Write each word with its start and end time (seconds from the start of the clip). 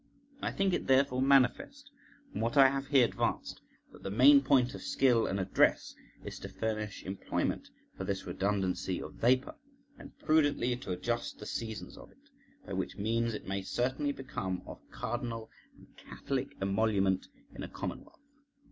I 0.41 0.51
think 0.51 0.73
it 0.73 0.87
therefore 0.87 1.21
manifest, 1.21 1.91
from 2.31 2.41
what 2.41 2.57
I 2.57 2.69
have 2.69 2.87
here 2.87 3.05
advanced, 3.05 3.61
that 3.91 4.01
the 4.01 4.09
main 4.09 4.41
point 4.41 4.73
of 4.73 4.81
skill 4.81 5.27
and 5.27 5.39
address 5.39 5.93
is 6.25 6.39
to 6.39 6.49
furnish 6.49 7.03
employment 7.03 7.69
for 7.95 8.03
this 8.03 8.25
redundancy 8.25 8.99
of 8.99 9.13
vapour, 9.13 9.53
and 9.99 10.17
prudently 10.17 10.75
to 10.75 10.91
adjust 10.91 11.37
the 11.37 11.45
seasons 11.45 11.97
of 11.99 12.09
it, 12.09 12.31
by 12.65 12.73
which 12.73 12.97
means 12.97 13.35
it 13.35 13.47
may 13.47 13.61
certainly 13.61 14.11
become 14.11 14.63
of 14.65 14.79
cardinal 14.89 15.51
and 15.77 15.95
catholic 15.97 16.57
emolument 16.59 17.27
in 17.53 17.61
a 17.61 17.67
commonwealth. 17.67 18.25